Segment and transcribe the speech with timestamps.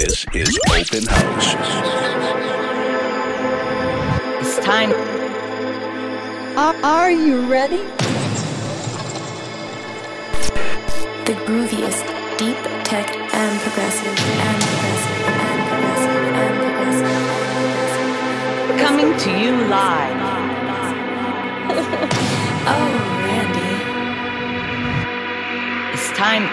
[0.00, 1.54] This is Open House.
[4.40, 4.92] It's time.
[6.56, 7.82] Are, are you ready?
[11.26, 12.06] The grooviest,
[12.38, 17.20] deep tech and progressive and progressive and progressive and progressive.
[18.80, 20.16] Coming to you live.
[22.72, 22.90] Oh,
[23.26, 23.72] Randy.
[25.92, 26.46] It's time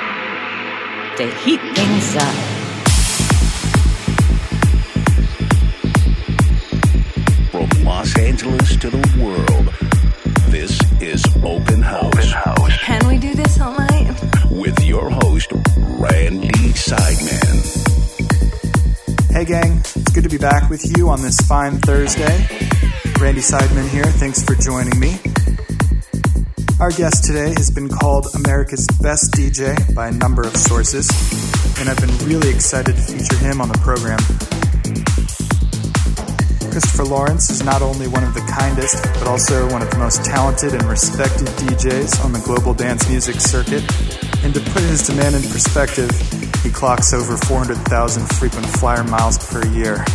[1.16, 2.57] to heat things up.
[8.48, 9.68] Los to the world,
[10.50, 12.32] this is Open House.
[12.32, 14.16] house Can we do this all night?
[14.50, 17.58] With your host, Randy Seidman.
[19.32, 19.80] Hey, gang.
[19.80, 22.48] It's good to be back with you on this fine Thursday.
[23.20, 24.06] Randy Seidman here.
[24.06, 25.20] Thanks for joining me.
[26.80, 31.10] Our guest today has been called America's Best DJ by a number of sources,
[31.80, 34.20] and I've been really excited to feature him on the program.
[36.78, 40.24] Christopher Lawrence is not only one of the kindest, but also one of the most
[40.24, 43.82] talented and respected DJs on the global dance music circuit.
[44.44, 46.12] And to put his demand in perspective,
[46.62, 50.06] he clocks over 400,000 frequent flyer miles per year.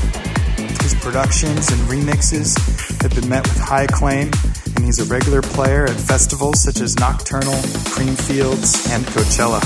[0.87, 2.55] His productions and remixes
[3.03, 4.31] have been met with high acclaim,
[4.77, 7.59] and he's a regular player at festivals such as Nocturnal,
[7.91, 9.61] Creamfields, and Coachella.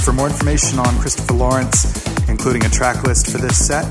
[0.00, 1.84] For more information on Christopher Lawrence,
[2.30, 3.84] including a track list for this set,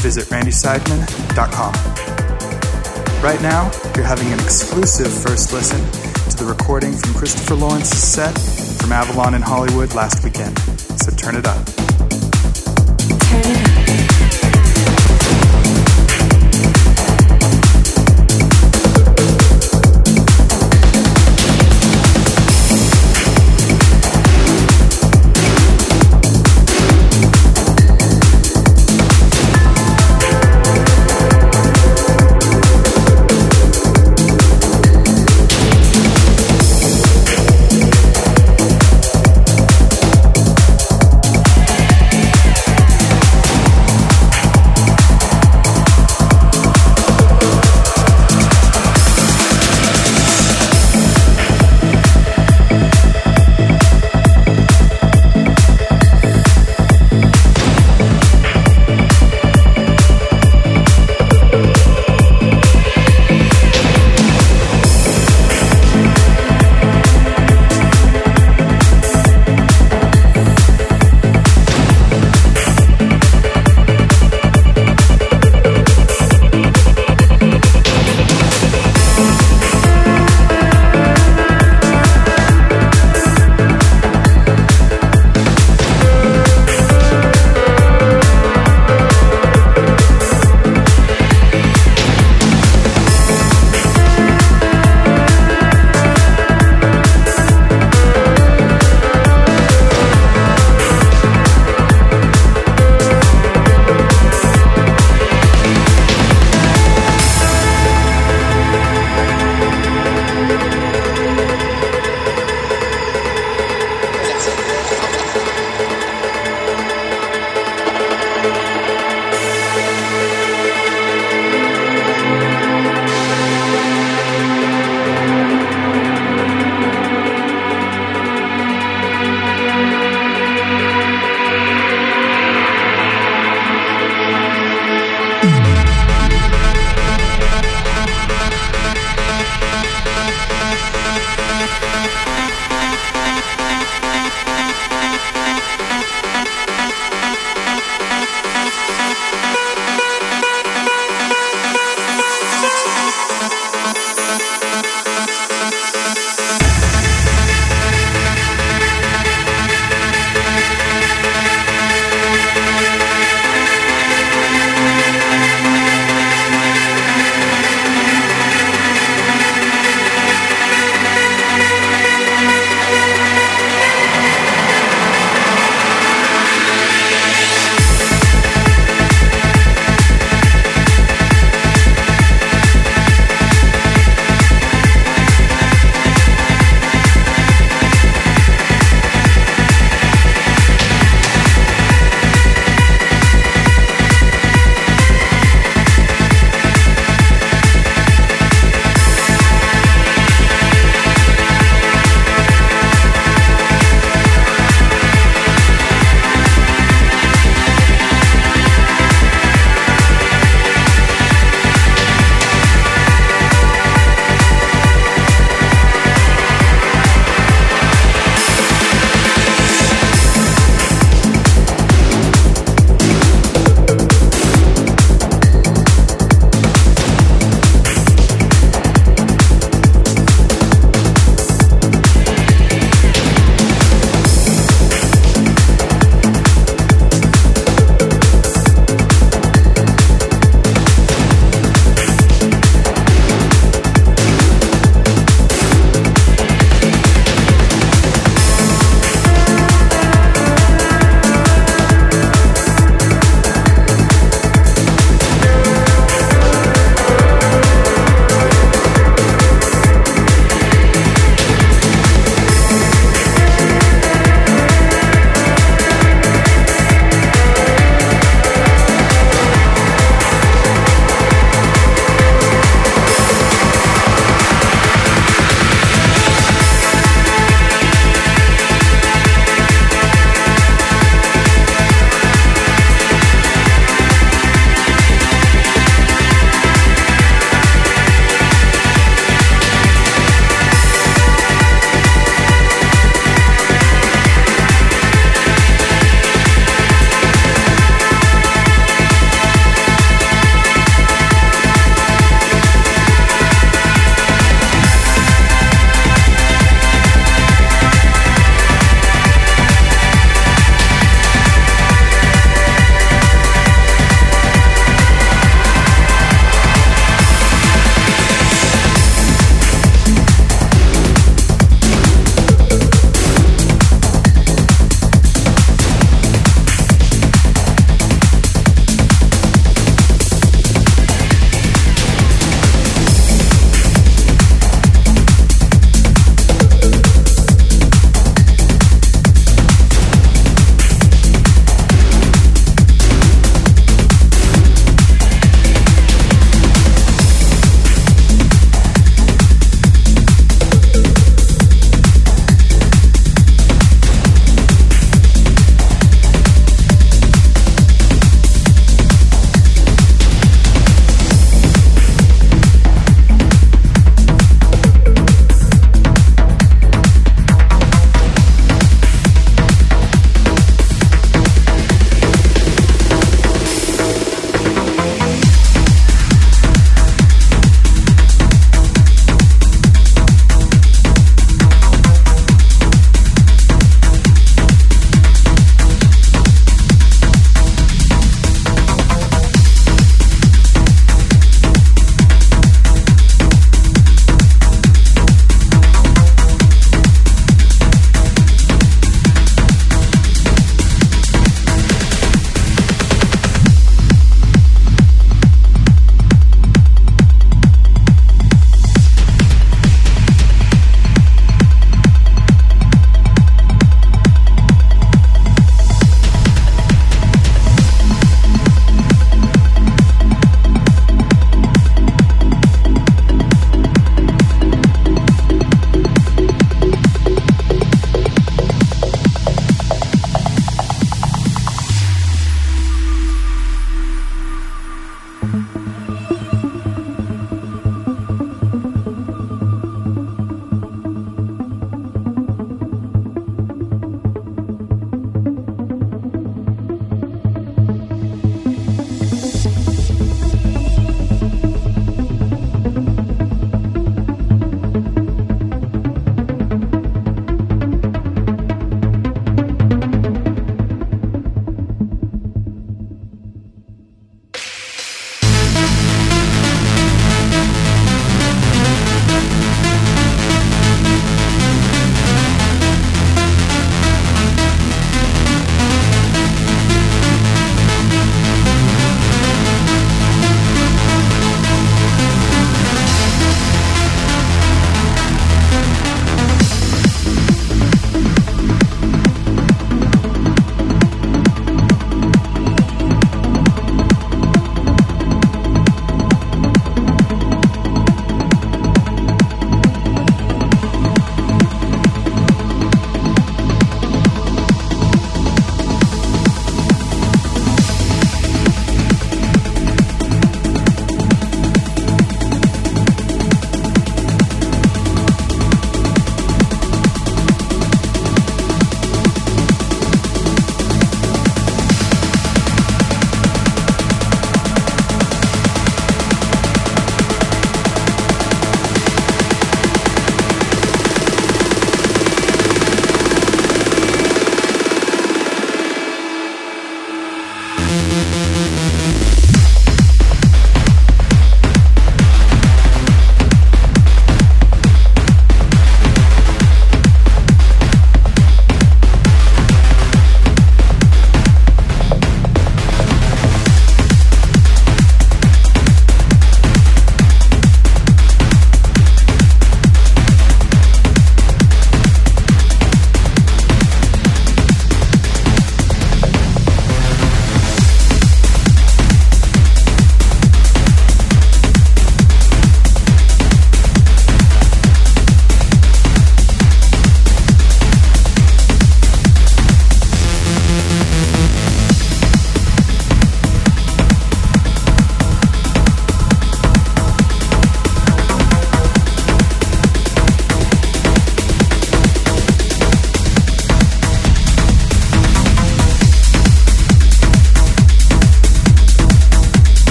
[0.00, 1.74] visit randyseidman.com.
[3.22, 5.80] Right now, you're having an exclusive first listen
[6.30, 8.38] to the recording from Christopher Lawrence's set
[8.80, 10.58] from Avalon in Hollywood last weekend.
[11.00, 11.77] So turn it up.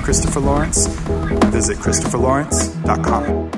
[0.00, 0.86] Christopher Lawrence,
[1.50, 3.55] visit ChristopherLawrence.com.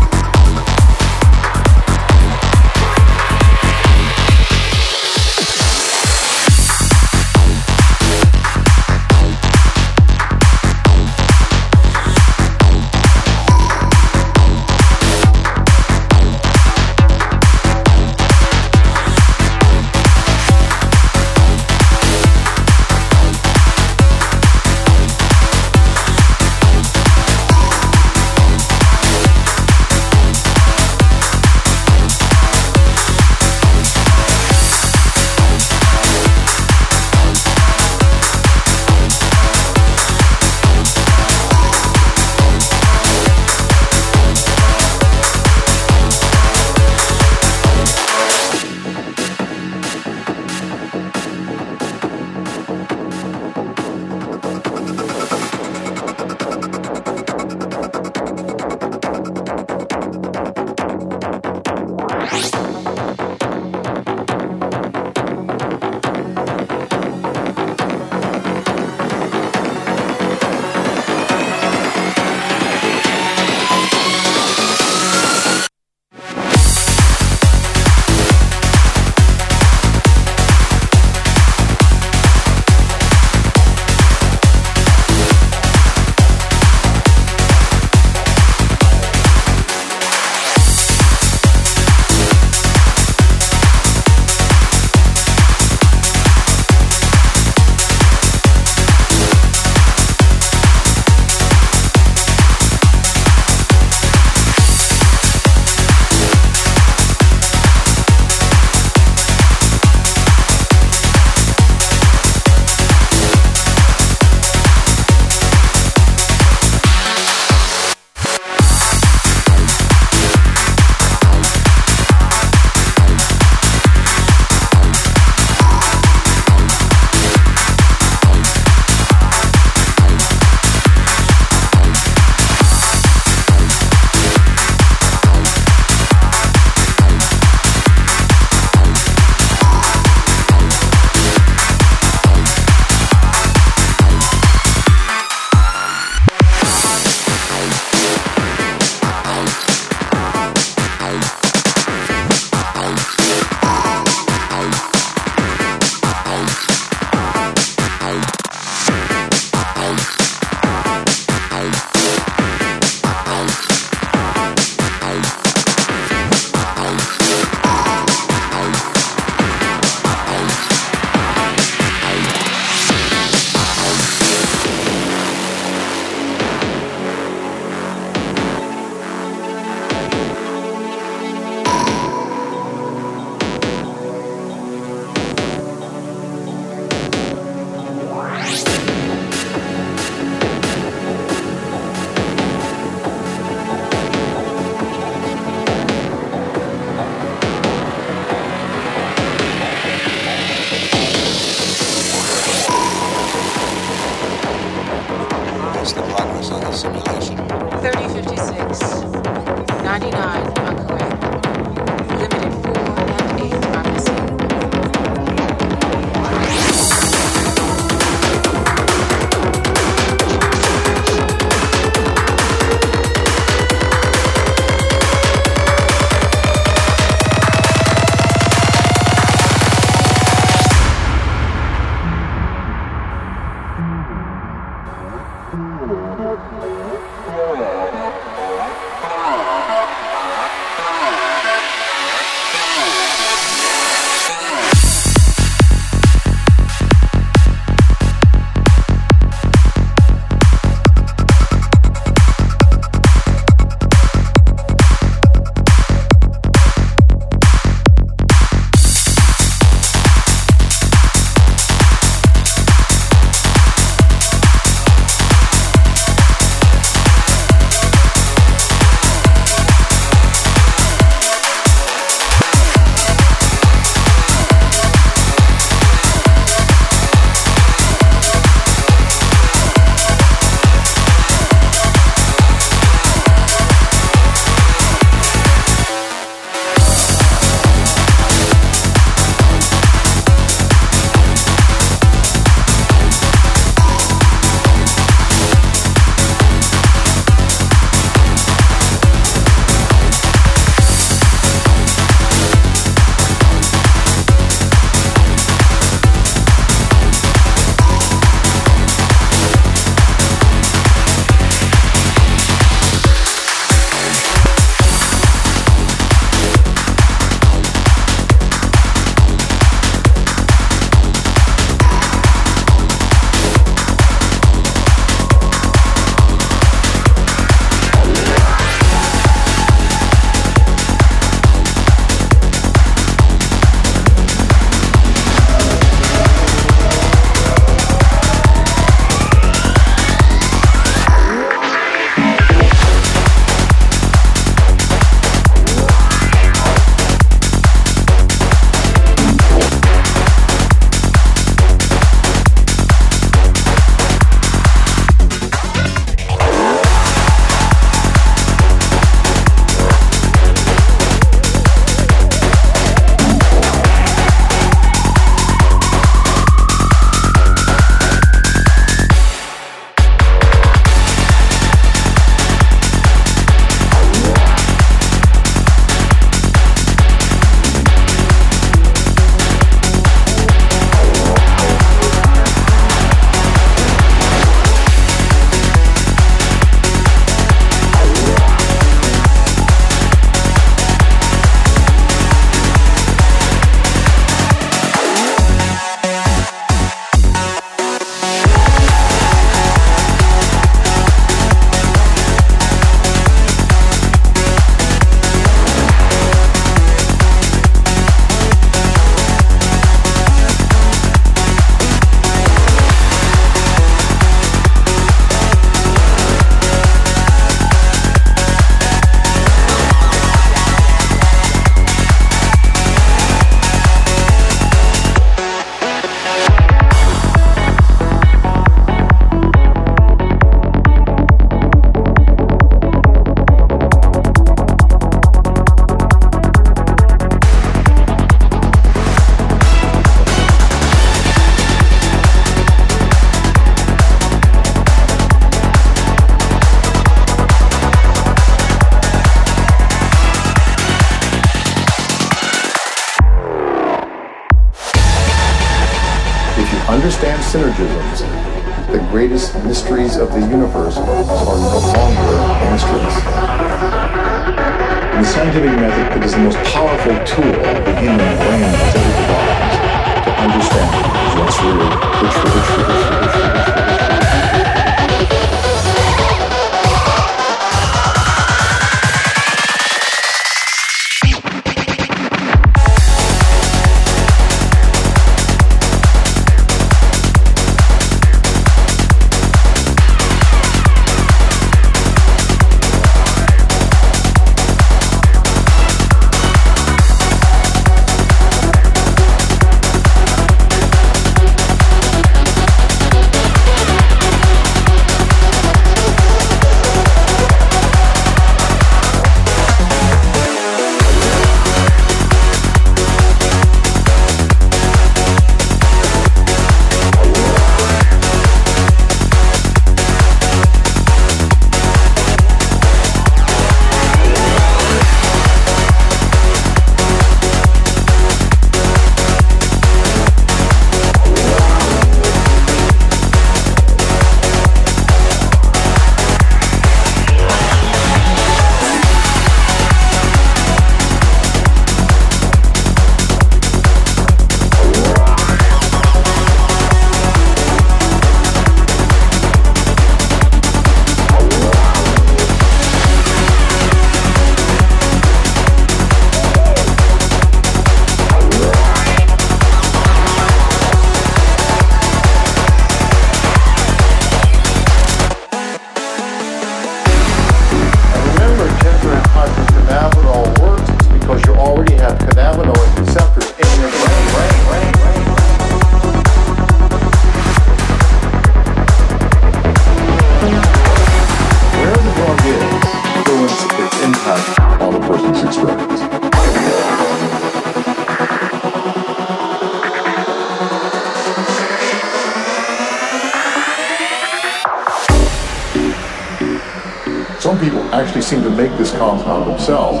[597.94, 600.00] actually seem to make this compound themselves.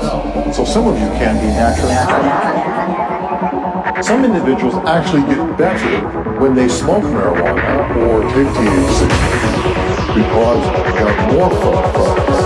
[0.56, 1.94] So some of you can be naturally.
[4.02, 6.00] Some individuals actually get better
[6.40, 9.08] when they smoke marijuana or take THC
[10.14, 10.62] because
[10.94, 12.43] they're more fun.